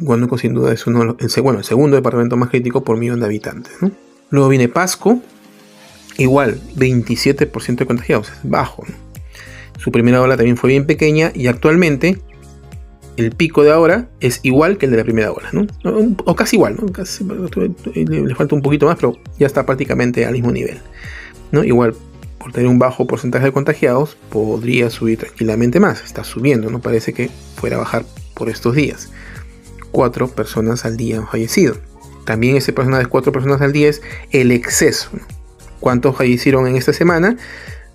Huánuco 0.00 0.38
sin 0.38 0.54
duda 0.54 0.72
es 0.72 0.86
uno 0.86 1.16
el, 1.18 1.42
bueno, 1.42 1.58
el 1.58 1.64
segundo 1.64 1.96
departamento 1.96 2.36
más 2.36 2.50
crítico 2.50 2.84
por 2.84 2.96
millón 2.98 3.20
de 3.20 3.26
habitantes, 3.26 3.72
Luego 4.28 4.48
viene 4.48 4.68
Pasco, 4.68 5.20
igual, 6.18 6.60
27% 6.76 7.76
de 7.76 7.86
contagiados, 7.86 8.32
es 8.32 8.38
bajo. 8.42 8.84
Su 9.78 9.92
primera 9.92 10.20
ola 10.20 10.36
también 10.36 10.56
fue 10.56 10.70
bien 10.70 10.84
pequeña 10.84 11.30
y 11.34 11.46
actualmente 11.46 12.18
el 13.16 13.32
pico 13.32 13.62
de 13.62 13.72
ahora 13.72 14.08
es 14.20 14.40
igual 14.42 14.78
que 14.78 14.86
el 14.86 14.92
de 14.92 14.98
la 14.98 15.04
primera 15.04 15.32
ola, 15.32 15.48
¿no? 15.52 15.66
O 16.24 16.34
casi 16.34 16.56
igual, 16.56 16.76
¿no? 16.76 16.86
le, 17.94 18.34
falta 18.34 18.54
un 18.54 18.62
poquito 18.62 18.86
más, 18.86 18.96
pero 18.96 19.16
ya 19.38 19.46
está 19.46 19.64
prácticamente 19.64 20.26
al 20.26 20.32
mismo 20.32 20.52
nivel, 20.52 20.78
¿no? 21.50 21.64
Igual, 21.64 21.94
por 22.38 22.52
tener 22.52 22.68
un 22.68 22.78
bajo 22.78 23.06
porcentaje 23.06 23.46
de 23.46 23.52
contagiados, 23.52 24.16
podría 24.30 24.90
subir 24.90 25.18
tranquilamente 25.18 25.80
más. 25.80 26.04
Está 26.04 26.24
subiendo, 26.24 26.70
no 26.70 26.80
parece 26.80 27.12
que 27.12 27.30
fuera 27.56 27.76
a 27.76 27.80
bajar 27.80 28.04
por 28.34 28.48
estos 28.48 28.74
días. 28.74 29.10
Cuatro 29.90 30.28
personas 30.28 30.84
al 30.84 30.96
día 30.96 31.18
han 31.18 31.26
fallecido. 31.26 31.76
También 32.24 32.56
ese 32.56 32.72
personal 32.72 33.04
de 33.04 33.08
cuatro 33.08 33.32
personas 33.32 33.62
al 33.62 33.72
día 33.72 33.88
es 33.88 34.02
el 34.32 34.52
exceso. 34.52 35.10
¿Cuántos 35.80 36.16
fallecieron 36.16 36.66
en 36.66 36.76
esta 36.76 36.92
semana 36.92 37.36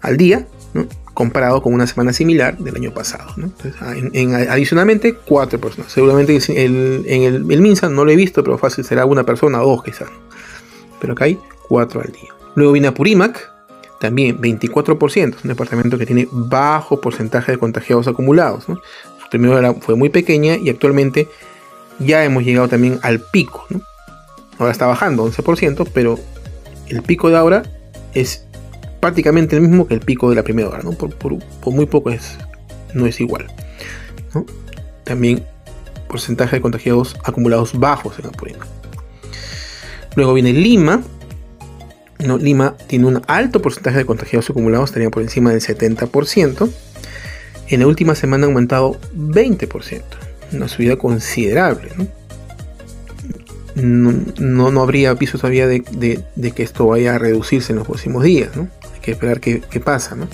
al 0.02 0.18
día? 0.18 0.48
Comparado 1.14 1.62
con 1.62 1.74
una 1.74 1.88
semana 1.88 2.14
similar 2.14 2.58
del 2.58 2.76
año 2.76 2.94
pasado. 2.94 3.34
adicionalmente, 4.50 5.14
cuatro 5.14 5.60
personas. 5.60 5.92
Seguramente 5.92 6.36
el, 6.36 7.04
en 7.08 7.24
el, 7.24 7.62
MINSA 7.62 7.90
no 7.90 8.06
lo 8.06 8.12
he 8.12 8.16
visto, 8.16 8.44
pero 8.44 8.58
fácil 8.58 8.84
será 8.84 9.06
una 9.06 9.24
persona 9.24 9.62
o 9.62 9.68
dos 9.68 9.84
quizás. 9.84 10.10
Pero 11.00 11.14
acá 11.14 11.26
hay 11.26 11.40
cuatro 11.68 12.02
al 12.02 12.12
día. 12.12 12.30
Luego 12.56 12.74
viene 12.74 12.88
Apurímac, 12.88 13.52
también 14.00 14.40
24%, 14.40 15.36
un 15.44 15.48
departamento 15.48 15.98
que 15.98 16.06
tiene 16.06 16.28
bajo 16.32 17.02
porcentaje 17.02 17.54
de 17.54 17.58
contagiados 17.58 18.08
acumulados. 18.08 18.66
Su 18.66 19.30
primera 19.30 19.74
fue 19.74 19.96
muy 19.96 20.10
pequeña 20.10 20.58
y 20.58 20.70
actualmente 20.70 21.28
ya 22.00 22.24
hemos 22.24 22.44
llegado 22.44 22.68
también 22.68 23.00
al 23.04 23.20
pico. 23.20 23.66
Ahora 24.58 24.72
está 24.72 24.88
bajando 24.88 25.26
11%, 25.26 25.88
pero 25.94 26.20
el 26.88 27.04
pico 27.04 27.30
de 27.30 27.38
ahora 27.38 27.64
es 28.14 28.46
prácticamente 29.02 29.58
el 29.58 29.64
mismo 29.64 29.88
que 29.88 29.96
el 29.96 30.00
pico 30.00 30.30
de 30.30 30.36
la 30.36 30.44
primera 30.44 30.70
hora, 30.70 30.82
¿no? 30.84 30.92
Por, 30.92 31.12
muy 31.66 31.86
poco 31.88 32.12
es, 32.12 32.38
no 32.94 33.06
es 33.06 33.20
igual. 33.20 33.48
También 35.04 35.44
porcentaje 36.08 36.58
de 36.58 36.62
contagiados 36.62 37.18
acumulados 37.24 37.78
bajos 37.78 38.20
en 38.20 38.28
Apurímac. 38.28 38.68
Luego 40.16 40.34
viene 40.34 40.54
Lima. 40.54 41.02
¿no? 42.20 42.38
Lima 42.38 42.76
tiene 42.88 43.08
un 43.08 43.22
alto 43.28 43.62
porcentaje 43.62 43.98
de 43.98 44.06
contagiados 44.06 44.50
acumulados, 44.50 44.90
estaría 44.90 45.10
por 45.10 45.24
encima 45.24 45.52
del 45.52 45.62
70%. 45.62 46.70
En 47.70 47.80
la 47.80 47.88
última 47.88 48.16
semana 48.16 48.46
ha 48.46 48.48
aumentado 48.48 49.00
20%, 49.16 50.04
una 50.54 50.68
subida 50.68 50.98
considerable. 50.98 51.90
¿no? 51.98 52.08
no, 53.76 54.72
no, 54.72 54.82
habría 54.82 55.16
piso 55.16 55.38
todavía 55.38 55.68
de, 55.68 55.82
que 55.82 56.64
esto 56.64 56.88
vaya 56.88 57.16
a 57.16 57.18
reducirse 57.18 57.72
en 57.72 57.80
los 57.80 57.88
próximos 57.88 58.24
días, 58.24 58.56
¿no? 58.56 58.68
Que 59.02 59.12
esperar 59.12 59.40
qué, 59.40 59.62
pasa, 59.84 60.16
¿no? 60.16 60.28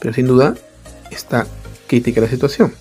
Pero 0.00 0.14
sin 0.14 0.26
duda 0.26 0.54
está 1.10 1.46
crítica 1.86 2.20
la 2.20 2.28
situación. 2.28 2.72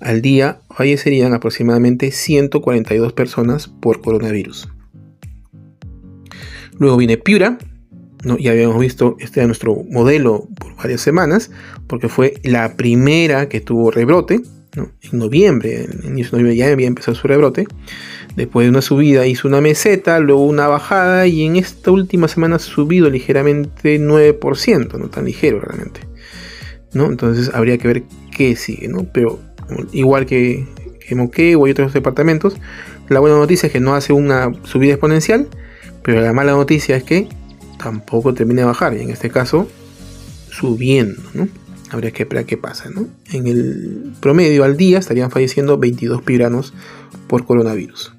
Al 0.00 0.20
día 0.20 0.60
fallecerían 0.70 1.32
aproximadamente 1.32 2.10
142 2.10 3.12
personas 3.12 3.68
por 3.68 4.02
coronavirus. 4.02 4.68
Luego 6.78 6.98
viene 6.98 7.16
Piura, 7.16 7.58
¿no? 8.22 8.36
ya 8.36 8.50
habíamos 8.50 8.78
visto 8.78 9.16
este 9.20 9.40
era 9.40 9.46
nuestro 9.46 9.74
modelo 9.90 10.48
por 10.58 10.76
varias 10.76 11.00
semanas, 11.00 11.50
porque 11.86 12.08
fue 12.08 12.34
la 12.42 12.76
primera 12.76 13.48
que 13.48 13.60
tuvo 13.60 13.90
rebrote, 13.90 14.42
en 14.76 15.18
noviembre, 15.18 15.84
en 15.84 16.12
inicio 16.12 16.32
de 16.32 16.42
noviembre 16.42 16.56
ya 16.56 16.72
había 16.72 16.86
empezado 16.86 17.14
su 17.14 17.26
rebrote. 17.26 17.66
Después 18.36 18.66
de 18.66 18.70
una 18.70 18.82
subida 18.82 19.26
hizo 19.26 19.48
una 19.48 19.60
meseta, 19.60 20.18
luego 20.20 20.44
una 20.44 20.68
bajada 20.68 21.26
y 21.26 21.44
en 21.44 21.56
esta 21.56 21.90
última 21.90 22.28
semana 22.28 22.56
ha 22.56 22.58
subido 22.58 23.08
ligeramente 23.08 23.98
9%, 23.98 24.98
no 24.98 25.08
tan 25.08 25.24
ligero 25.24 25.60
realmente. 25.60 26.00
¿no? 26.92 27.06
Entonces 27.06 27.50
habría 27.54 27.78
que 27.78 27.88
ver 27.88 28.02
qué 28.34 28.56
sigue, 28.56 28.88
¿no? 28.88 29.06
Pero 29.12 29.38
igual 29.92 30.26
que, 30.26 30.66
que 31.06 31.14
Moqueo 31.14 31.66
y 31.66 31.70
otros 31.70 31.92
departamentos, 31.92 32.56
la 33.08 33.20
buena 33.20 33.36
noticia 33.36 33.68
es 33.68 33.72
que 33.72 33.80
no 33.80 33.94
hace 33.94 34.12
una 34.12 34.52
subida 34.64 34.92
exponencial, 34.92 35.48
pero 36.02 36.20
la 36.20 36.32
mala 36.32 36.52
noticia 36.52 36.96
es 36.96 37.04
que 37.04 37.28
tampoco 37.78 38.34
termina 38.34 38.62
de 38.62 38.66
bajar 38.66 38.94
y 38.96 39.02
en 39.02 39.10
este 39.10 39.30
caso 39.30 39.68
subiendo, 40.50 41.22
¿no? 41.34 41.48
Habría 41.90 42.10
que 42.10 42.24
esperar 42.24 42.46
qué 42.46 42.56
pasa, 42.56 42.90
¿no? 42.90 43.06
En 43.32 43.46
el 43.46 44.12
promedio 44.20 44.64
al 44.64 44.76
día 44.76 44.98
estarían 44.98 45.30
falleciendo 45.30 45.78
22 45.78 46.22
pibranos 46.22 46.74
por 47.28 47.46
coronavirus. 47.46 48.12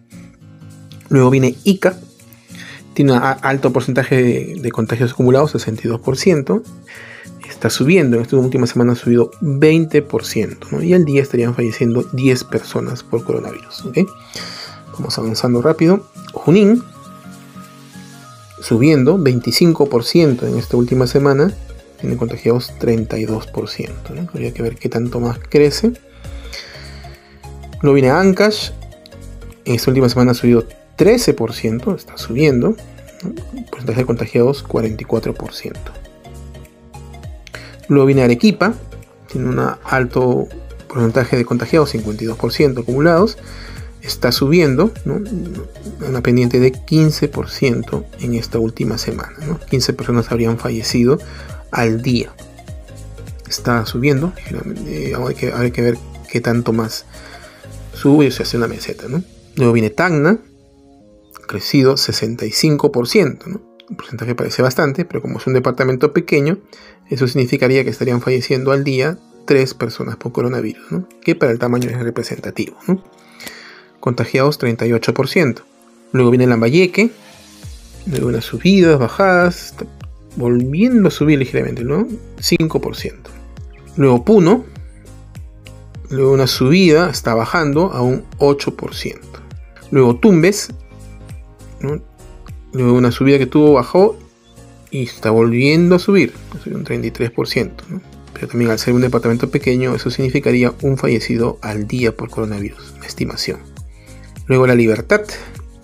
Luego 1.09 1.29
viene 1.29 1.55
ICA, 1.63 1.97
tiene 2.93 3.13
un 3.13 3.19
alto 3.21 3.71
porcentaje 3.71 4.55
de, 4.59 4.71
contagios 4.71 5.11
acumulados, 5.11 5.53
62%. 5.55 6.63
Está 7.49 7.69
subiendo, 7.69 8.17
en 8.17 8.23
esta 8.23 8.37
última 8.37 8.67
semana 8.67 8.93
ha 8.93 8.95
subido 8.95 9.31
20%, 9.41 10.83
y 10.83 10.93
al 10.93 11.05
día 11.05 11.21
estarían 11.21 11.55
falleciendo 11.55 12.03
10 12.13 12.43
personas 12.45 13.03
por 13.03 13.23
coronavirus. 13.23 13.83
Vamos 14.93 15.17
avanzando 15.17 15.61
rápido. 15.61 16.07
Junín, 16.33 16.83
subiendo 18.61 19.17
25% 19.17 20.47
en 20.47 20.57
esta 20.57 20.77
última 20.77 21.07
semana, 21.07 21.53
tiene 21.99 22.17
contagiados 22.17 22.73
32%. 22.79 24.29
Habría 24.29 24.53
que 24.53 24.61
ver 24.61 24.75
qué 24.75 24.89
tanto 24.89 25.19
más 25.19 25.39
crece. 25.39 25.93
Luego 27.81 27.95
viene 27.95 28.09
Ancash, 28.09 28.71
en 29.65 29.75
esta 29.75 29.91
última 29.91 30.09
semana 30.09 30.31
ha 30.31 30.35
subido 30.35 30.67
13%, 30.97 31.95
está 31.95 32.17
subiendo. 32.17 32.75
Porcentaje 33.69 34.01
de 34.01 34.05
contagiados 34.05 34.65
44%. 34.65 35.73
Luego 37.87 38.05
viene 38.05 38.23
Arequipa, 38.23 38.73
tiene 39.31 39.49
un 39.49 39.59
alto 39.59 40.47
porcentaje 40.87 41.37
de 41.37 41.45
contagiados, 41.45 41.93
52% 41.93 42.81
acumulados. 42.81 43.37
Está 44.01 44.31
subiendo, 44.31 44.91
una 46.07 46.21
pendiente 46.21 46.59
de 46.59 46.71
15% 46.71 48.05
en 48.21 48.35
esta 48.35 48.57
última 48.57 48.97
semana. 48.97 49.35
15 49.69 49.93
personas 49.93 50.31
habrían 50.31 50.57
fallecido 50.57 51.19
al 51.71 52.01
día. 52.01 52.33
Está 53.47 53.85
subiendo, 53.85 54.33
eh, 54.85 55.13
hay, 55.17 55.35
que, 55.35 55.71
que 55.71 55.81
ver 55.81 55.97
qué 56.29 56.41
tanto 56.41 56.73
más 56.73 57.05
sube 57.93 58.25
y 58.25 58.31
se 58.31 58.43
hace 58.43 58.57
una 58.57 58.67
meseta. 58.67 59.05
Luego 59.55 59.73
viene 59.73 59.89
Tacna, 59.89 60.39
crecido 61.47 61.95
65%, 61.95 63.45
¿no? 63.47 63.61
Un 63.89 63.95
porcentaje 63.95 64.35
parece 64.35 64.61
bastante, 64.61 65.05
pero 65.05 65.21
como 65.21 65.39
es 65.39 65.47
un 65.47 65.53
departamento 65.53 66.11
pequeño, 66.11 66.59
eso 67.09 67.25
significaría 67.25 67.85
que 67.85 67.89
estarían 67.89 68.21
falleciendo 68.21 68.73
al 68.73 68.83
día 68.83 69.17
3 69.45 69.73
personas 69.75 70.17
por 70.17 70.33
coronavirus, 70.33 71.05
que 71.21 71.35
para 71.35 71.53
el 71.53 71.59
tamaño 71.59 71.89
es 71.89 71.97
representativo. 71.97 72.77
Contagiados 74.01 74.59
38%. 74.59 75.61
Luego 76.11 76.31
viene 76.31 76.47
Lambayeque, 76.47 77.11
luego 78.05 78.27
unas 78.27 78.43
subidas, 78.43 78.99
bajadas, 78.99 79.73
volviendo 80.37 81.09
a 81.09 81.11
subir 81.11 81.39
ligeramente, 81.39 81.83
¿no? 81.83 82.07
5%. 82.37 83.13
Luego 83.97 84.23
Puno, 84.23 84.63
luego 86.09 86.31
una 86.31 86.47
subida, 86.47 87.09
está 87.09 87.33
bajando 87.33 87.91
a 87.91 88.01
un 88.01 88.23
8%. 88.39 89.19
Luego 89.91 90.15
Tumbes, 90.17 90.69
Luego 92.73 92.93
una 92.93 93.11
subida 93.11 93.37
que 93.37 93.45
tuvo 93.45 93.73
bajó 93.73 94.17
y 94.91 95.03
está 95.03 95.31
volviendo 95.31 95.95
a 95.95 95.99
subir, 95.99 96.33
un 96.65 96.85
33%. 96.85 97.71
Pero 98.33 98.47
también 98.47 98.71
al 98.71 98.79
ser 98.79 98.93
un 98.93 99.01
departamento 99.01 99.49
pequeño, 99.49 99.95
eso 99.95 100.11
significaría 100.11 100.73
un 100.81 100.97
fallecido 100.97 101.57
al 101.61 101.87
día 101.87 102.15
por 102.15 102.29
coronavirus, 102.29 102.93
estimación. 103.05 103.59
Luego 104.45 104.67
la 104.67 104.75
libertad, 104.75 105.21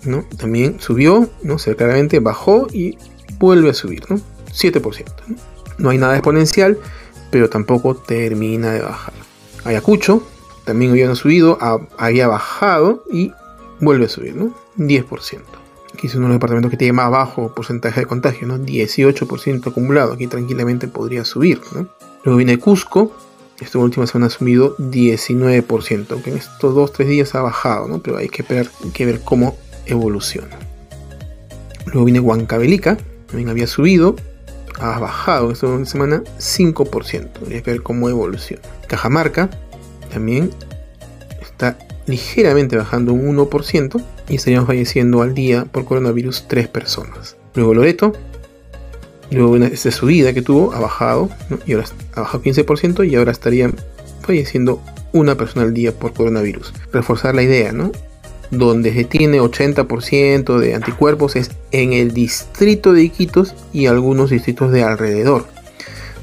¿no? 0.04 0.24
También 0.38 0.76
subió, 0.78 1.28
¿no? 1.42 1.58
Cercanamente 1.58 2.20
bajó 2.20 2.68
y 2.72 2.96
vuelve 3.38 3.70
a 3.70 3.74
subir, 3.74 4.04
¿no? 4.08 4.20
7%. 4.54 5.04
¿no? 5.78 5.90
hay 5.90 5.98
nada 5.98 6.14
exponencial, 6.14 6.78
pero 7.30 7.50
tampoco 7.50 7.94
termina 7.96 8.72
de 8.72 8.80
bajar. 8.80 9.14
Ayacucho 9.64 10.22
también 10.64 10.92
había 10.92 11.14
subido, 11.14 11.58
había 11.98 12.26
bajado 12.26 13.04
y 13.12 13.32
vuelve 13.80 14.06
a 14.06 14.08
subir, 14.08 14.34
¿no? 14.34 14.54
10%. 14.78 15.40
Aquí 15.92 16.06
es 16.06 16.14
uno 16.14 16.24
de 16.24 16.28
los 16.28 16.36
departamentos 16.36 16.70
que 16.70 16.76
tiene 16.76 16.92
más 16.92 17.10
bajo 17.10 17.54
porcentaje 17.54 18.00
de 18.00 18.06
contagio, 18.06 18.48
¿no? 18.48 18.58
18% 18.58 19.66
acumulado. 19.68 20.14
Aquí 20.14 20.26
tranquilamente 20.26 20.88
podría 20.88 21.24
subir, 21.24 21.60
¿no? 21.74 21.86
Luego 22.24 22.38
viene 22.38 22.58
Cusco. 22.58 23.12
Esta 23.60 23.78
última 23.78 24.06
semana 24.06 24.26
ha 24.26 24.30
subido 24.30 24.76
19%, 24.78 26.06
aunque 26.10 26.30
en 26.30 26.38
estos 26.38 26.74
2-3 26.74 27.06
días 27.06 27.34
ha 27.34 27.42
bajado, 27.42 27.86
¿no? 27.86 28.02
Pero 28.02 28.16
hay 28.16 28.28
que, 28.28 28.42
ver, 28.42 28.68
que 28.92 29.06
ver 29.06 29.20
cómo 29.20 29.56
evoluciona. 29.86 30.58
Luego 31.86 32.04
viene 32.04 32.18
Huancavelica, 32.20 32.96
también 33.26 33.48
había 33.48 33.68
subido, 33.68 34.16
ha 34.80 34.98
bajado 34.98 35.50
esta 35.50 35.84
semana 35.84 36.22
5%. 36.38 37.28
Habría 37.42 37.62
que 37.62 37.70
ver 37.70 37.82
cómo 37.82 38.08
evoluciona. 38.08 38.62
Cajamarca 38.86 39.50
también 40.12 40.50
está 41.40 41.78
ligeramente 42.06 42.76
bajando 42.76 43.12
un 43.12 43.36
1% 43.36 44.02
y 44.28 44.36
estarían 44.36 44.66
falleciendo 44.66 45.22
al 45.22 45.34
día 45.34 45.64
por 45.64 45.84
coronavirus 45.84 46.46
3 46.48 46.68
personas. 46.68 47.36
Luego 47.54 47.74
Loreto. 47.74 48.12
Luego 49.30 49.56
esta 49.56 49.90
subida 49.90 50.32
que 50.32 50.42
tuvo 50.42 50.72
ha 50.74 50.80
bajado. 50.80 51.30
Y 51.66 51.72
ahora 51.72 51.86
ha 52.14 52.20
bajado 52.20 52.42
15% 52.44 53.08
y 53.08 53.16
ahora 53.16 53.32
estaría 53.32 53.70
falleciendo 54.20 54.80
una 55.12 55.36
persona 55.36 55.64
al 55.64 55.74
día 55.74 55.92
por 55.92 56.12
coronavirus. 56.12 56.72
Reforzar 56.92 57.34
la 57.34 57.42
idea, 57.42 57.72
¿no? 57.72 57.92
Donde 58.50 58.92
se 58.92 59.04
tiene 59.04 59.40
80% 59.40 60.58
de 60.58 60.74
anticuerpos 60.74 61.36
es 61.36 61.50
en 61.72 61.92
el 61.92 62.12
distrito 62.12 62.92
de 62.92 63.02
Iquitos 63.02 63.54
y 63.72 63.86
algunos 63.86 64.30
distritos 64.30 64.70
de 64.70 64.82
alrededor, 64.82 65.46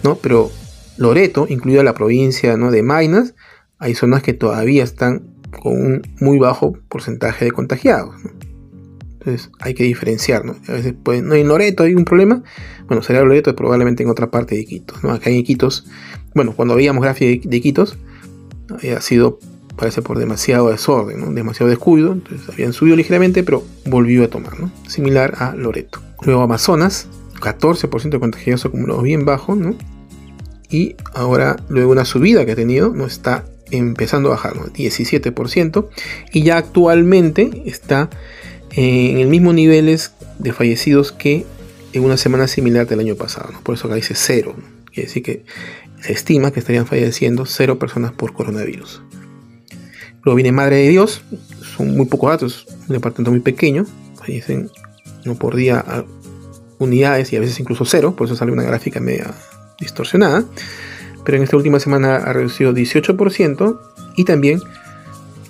¿no? 0.04 0.16
Pero 0.16 0.52
Loreto, 0.98 1.48
incluida 1.50 1.84
la 1.84 1.94
provincia 1.94 2.58
¿no? 2.58 2.72
de 2.72 2.84
Mainas, 2.84 3.34
hay 3.80 3.96
zonas 3.96 4.22
que 4.22 4.34
todavía 4.34 4.84
están 4.84 5.24
con 5.62 5.74
un 5.74 6.02
muy 6.20 6.38
bajo 6.38 6.74
porcentaje 6.88 7.46
de 7.46 7.52
contagiados. 7.52 8.16
Entonces 9.14 9.52
hay 9.60 9.74
que 9.74 9.84
diferenciar, 9.84 10.46
¿no? 10.46 10.56
A 10.68 10.74
veces 10.74 10.94
puede, 10.94 11.22
no 11.22 11.36
en 11.36 11.48
Loreto 11.48 11.84
hay 11.84 11.94
un 11.94 12.06
problema, 12.06 12.44
bueno, 12.88 13.04
será 13.04 13.22
Loreto 13.22 13.56
probablemente 13.56 14.04
en 14.04 14.10
otra 14.10 14.32
parte 14.32 14.56
de 14.56 14.62
Iquitos, 14.62 15.04
¿no? 15.04 15.12
Acá 15.12 15.30
en 15.30 15.38
Iquitos, 15.38 15.86
bueno, 16.34 16.54
cuando 16.56 16.76
veíamos 16.76 17.04
gráficos 17.04 17.50
de 17.50 17.58
Iquitos, 17.58 17.98
había 18.70 19.00
sido, 19.02 19.40
parece 19.82 20.02
por 20.02 20.18
demasiado 20.18 20.70
desorden, 20.70 21.20
¿no? 21.20 21.34
demasiado 21.34 21.70
descuido, 21.70 22.14
entonces 22.14 22.48
habían 22.48 22.72
subido 22.72 22.96
ligeramente, 22.96 23.44
pero 23.44 23.64
volvió 23.86 24.24
a 24.24 24.28
tomar, 24.30 24.60
¿no? 24.60 24.72
Similar 24.88 25.34
a 25.40 25.56
Loreto. 25.56 26.00
Luego 26.22 26.42
Amazonas, 26.44 27.08
14% 27.40 28.10
de 28.10 28.20
contagiosos 28.20 28.68
acumulados 28.68 29.04
bien 29.04 29.26
bajo, 29.26 29.56
¿no? 29.56 29.76
y 30.72 30.96
ahora 31.14 31.58
luego 31.70 31.92
una 31.92 32.06
subida 32.06 32.46
que 32.46 32.54
ha 32.54 32.56
tenido 32.56 32.94
no 32.94 33.06
está 33.06 33.46
empezando 33.70 34.30
a 34.30 34.32
bajar, 34.32 34.54
17% 34.54 35.88
y 36.34 36.44
ya 36.44 36.58
actualmente 36.58 37.64
está 37.66 38.10
en 38.72 39.18
el 39.18 39.28
mismo 39.28 39.54
niveles 39.54 40.14
de 40.40 40.54
fallecidos 40.54 41.12
que 41.12 41.46
en 41.94 42.04
una 42.04 42.18
semana 42.18 42.48
similar 42.48 42.88
del 42.88 43.02
año 43.02 43.16
pasado, 43.16 43.54
por 43.64 43.76
eso 43.76 43.88
acá 43.88 43.96
dice 43.96 44.14
cero, 44.16 44.56
quiere 44.94 45.08
decir 45.08 45.24
que 45.24 45.44
se 46.02 46.14
estima 46.14 46.52
que 46.52 46.60
estarían 46.60 46.88
falleciendo 46.88 47.46
cero 47.46 47.78
personas 47.78 48.14
por 48.14 48.34
coronavirus. 48.34 49.02
Luego 50.24 50.36
viene 50.36 50.52
Madre 50.52 50.78
de 50.78 50.90
Dios, 50.90 51.24
son 51.76 51.96
muy 51.96 52.06
pocos 52.06 52.30
datos, 52.30 52.68
un 52.88 52.94
departamento 52.94 53.32
muy 53.32 53.40
pequeño, 53.40 53.86
fallecen 54.16 54.70
no 55.26 55.36
por 55.36 55.56
día 55.56 55.84
unidades 56.80 57.32
y 57.34 57.38
a 57.38 57.40
veces 57.40 57.60
incluso 57.60 57.86
cero, 57.86 58.16
por 58.16 58.28
eso 58.28 58.36
sale 58.36 58.52
una 58.52 58.64
gráfica 58.64 59.00
media 59.00 59.34
distorsionada, 59.80 60.46
pero 61.24 61.38
en 61.38 61.44
esta 61.44 61.58
última 61.58 61.80
semana 61.80 62.18
ha 62.18 62.34
reducido 62.34 62.74
18% 62.74 63.80
y 64.18 64.26
también 64.26 64.60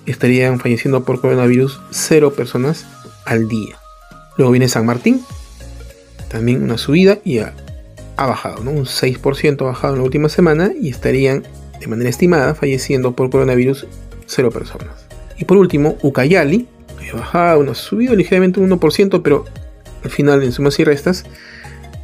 estarían 0.06 0.58
falleciendo 0.58 1.04
por 1.04 1.20
coronavirus 1.20 1.80
0 1.90 2.32
personas 2.34 2.86
al 3.24 3.48
día. 3.48 3.76
Luego 4.36 4.52
viene 4.52 4.68
San 4.68 4.86
Martín, 4.86 5.22
también 6.28 6.62
una 6.62 6.78
subida 6.78 7.18
y 7.24 7.38
ha, 7.38 7.54
bajado, 8.16 8.62
¿no? 8.64 8.70
un 8.70 8.84
6% 8.84 9.60
ha 9.60 9.64
bajado 9.64 9.94
en 9.94 9.98
la 10.00 10.04
última 10.04 10.28
semana 10.28 10.72
y 10.80 10.88
estarían 10.88 11.44
de 11.80 11.86
manera 11.88 12.08
estimada 12.08 12.54
falleciendo 12.54 13.12
por 13.12 13.30
coronavirus 13.30 13.86
0 14.34 14.50
personas. 14.50 15.06
Y 15.38 15.44
por 15.44 15.56
último, 15.56 15.96
Ucayali, 16.02 16.68
ha 17.12 17.16
bajado, 17.16 17.70
ha 17.70 17.74
subido 17.74 18.14
ligeramente 18.14 18.60
un 18.60 18.70
1%, 18.70 19.22
pero 19.22 19.44
al 20.04 20.10
final 20.10 20.42
en 20.42 20.52
sumas 20.52 20.78
y 20.78 20.84
restas, 20.84 21.24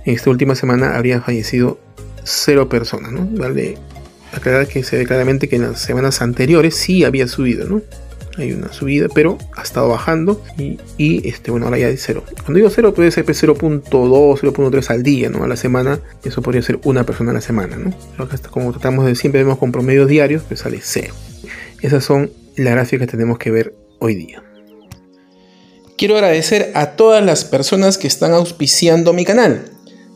en 0.04 0.14
esta 0.14 0.30
última 0.30 0.54
semana 0.54 0.96
habría 0.96 1.20
fallecido 1.20 1.78
cero 2.24 2.68
personas, 2.68 3.12
¿no? 3.12 3.26
Vale 3.32 3.76
aclarar 4.32 4.68
que 4.68 4.82
se 4.82 4.96
ve 4.96 5.06
claramente 5.06 5.48
que 5.48 5.56
en 5.56 5.62
las 5.62 5.80
semanas 5.80 6.20
anteriores 6.20 6.74
sí 6.74 7.04
había 7.04 7.26
subido, 7.26 7.66
¿no? 7.66 7.82
Hay 8.36 8.52
una 8.52 8.72
subida, 8.72 9.08
pero 9.12 9.36
ha 9.56 9.62
estado 9.62 9.88
bajando 9.88 10.40
y, 10.56 11.28
este, 11.28 11.50
bueno, 11.50 11.66
ahora 11.66 11.78
ya 11.78 11.88
es 11.88 12.00
cero. 12.04 12.22
Cuando 12.44 12.58
digo 12.58 12.70
cero 12.70 12.94
puede 12.94 13.10
ser 13.10 13.24
0.2, 13.24 13.58
pues, 13.58 14.54
0.3 14.54 14.90
al 14.90 15.02
día, 15.02 15.28
¿no? 15.28 15.42
A 15.42 15.48
la 15.48 15.56
semana, 15.56 15.98
eso 16.22 16.40
podría 16.40 16.62
ser 16.62 16.78
una 16.84 17.04
persona 17.04 17.32
a 17.32 17.34
la 17.34 17.40
semana, 17.40 17.76
¿no? 17.76 17.92
Pero 18.12 18.24
acá 18.24 18.38
como 18.48 18.70
tratamos 18.70 19.06
de 19.06 19.16
siempre 19.16 19.42
vemos 19.42 19.58
con 19.58 19.72
promedios 19.72 20.06
diarios, 20.06 20.42
pues 20.46 20.60
sale 20.60 20.78
cero. 20.82 21.14
Esas 21.80 22.04
son 22.04 22.32
las 22.56 22.74
gráficas 22.74 23.06
que 23.06 23.12
tenemos 23.12 23.38
que 23.38 23.50
ver 23.50 23.74
hoy 24.00 24.14
día. 24.16 24.42
Quiero 25.96 26.14
agradecer 26.14 26.72
a 26.74 26.92
todas 26.92 27.24
las 27.24 27.44
personas 27.44 27.98
que 27.98 28.06
están 28.06 28.32
auspiciando 28.32 29.12
mi 29.12 29.24
canal. 29.24 29.64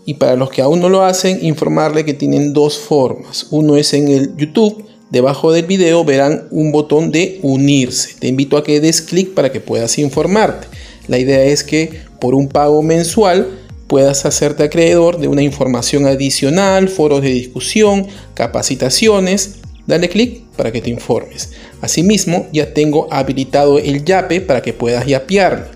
Y 0.04 0.14
para 0.14 0.34
los 0.34 0.50
que 0.50 0.62
aún 0.62 0.80
no 0.80 0.88
lo 0.88 1.04
hacen, 1.04 1.44
informarle 1.44 2.04
que 2.04 2.14
tienen 2.14 2.52
dos 2.52 2.78
formas. 2.78 3.46
Uno 3.50 3.76
es 3.76 3.94
en 3.94 4.08
el 4.08 4.36
YouTube. 4.36 4.84
Debajo 5.10 5.52
del 5.52 5.66
video 5.66 6.04
verán 6.04 6.48
un 6.50 6.72
botón 6.72 7.12
de 7.12 7.38
unirse. 7.42 8.14
Te 8.18 8.26
invito 8.26 8.56
a 8.56 8.64
que 8.64 8.80
des 8.80 9.02
clic 9.02 9.34
para 9.34 9.52
que 9.52 9.60
puedas 9.60 9.98
informarte. 9.98 10.66
La 11.06 11.18
idea 11.18 11.44
es 11.44 11.62
que 11.62 12.00
por 12.20 12.34
un 12.34 12.48
pago 12.48 12.82
mensual 12.82 13.58
puedas 13.86 14.24
hacerte 14.24 14.64
acreedor 14.64 15.18
de 15.18 15.28
una 15.28 15.42
información 15.42 16.06
adicional, 16.06 16.88
foros 16.88 17.22
de 17.22 17.28
discusión, 17.28 18.06
capacitaciones. 18.34 19.61
Dale 19.86 20.08
clic 20.08 20.42
para 20.56 20.70
que 20.72 20.80
te 20.80 20.90
informes. 20.90 21.52
Asimismo, 21.80 22.46
ya 22.52 22.72
tengo 22.72 23.08
habilitado 23.10 23.78
el 23.78 24.04
YAPE 24.04 24.40
para 24.40 24.62
que 24.62 24.72
puedas 24.72 25.06
yapearme. 25.06 25.66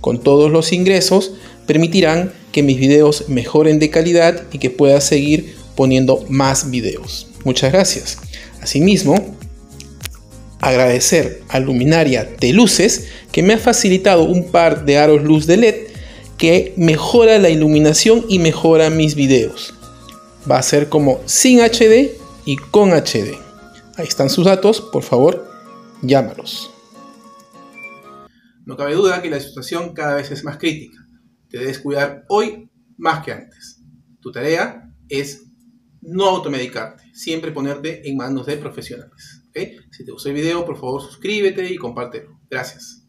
Con 0.00 0.20
todos 0.20 0.50
los 0.50 0.72
ingresos 0.72 1.32
permitirán 1.66 2.32
que 2.52 2.62
mis 2.62 2.78
videos 2.78 3.28
mejoren 3.28 3.78
de 3.78 3.90
calidad 3.90 4.42
y 4.52 4.58
que 4.58 4.70
pueda 4.70 5.00
seguir 5.00 5.56
poniendo 5.74 6.24
más 6.28 6.70
videos. 6.70 7.28
Muchas 7.44 7.72
gracias. 7.72 8.18
Asimismo, 8.60 9.36
agradecer 10.60 11.42
a 11.48 11.60
Luminaria 11.60 12.28
de 12.40 12.52
Luces 12.52 13.08
que 13.32 13.42
me 13.42 13.54
ha 13.54 13.58
facilitado 13.58 14.24
un 14.24 14.50
par 14.50 14.84
de 14.84 14.98
aros 14.98 15.22
luz 15.22 15.46
de 15.46 15.56
LED 15.56 15.74
que 16.38 16.74
mejora 16.76 17.38
la 17.38 17.50
iluminación 17.50 18.24
y 18.28 18.38
mejora 18.38 18.90
mis 18.90 19.14
videos. 19.14 19.74
Va 20.50 20.58
a 20.58 20.62
ser 20.62 20.88
como 20.88 21.20
sin 21.26 21.60
HD 21.60 22.12
y 22.44 22.56
con 22.56 22.92
HD. 22.92 23.45
Ahí 23.96 24.06
están 24.06 24.30
sus 24.30 24.44
datos, 24.44 24.80
por 24.80 25.02
favor, 25.02 25.48
llámalos. 26.02 26.70
No 28.64 28.76
cabe 28.76 28.94
duda 28.94 29.22
que 29.22 29.30
la 29.30 29.40
situación 29.40 29.94
cada 29.94 30.16
vez 30.16 30.30
es 30.30 30.44
más 30.44 30.58
crítica 30.58 31.06
te 31.48 31.58
debes 31.58 31.78
cuidar 31.78 32.24
hoy 32.28 32.70
más 32.96 33.24
que 33.24 33.32
antes. 33.32 33.82
Tu 34.20 34.32
tarea 34.32 34.92
es 35.08 35.46
no 36.00 36.26
automedicarte, 36.26 37.04
siempre 37.12 37.52
ponerte 37.52 38.08
en 38.08 38.16
manos 38.16 38.46
de 38.46 38.56
profesionales. 38.56 39.42
Si 39.90 40.04
te 40.04 40.12
gustó 40.12 40.28
el 40.28 40.34
video, 40.34 40.66
por 40.66 40.76
favor 40.76 41.00
suscríbete 41.02 41.72
y 41.72 41.76
compártelo. 41.76 42.38
Gracias. 42.50 43.05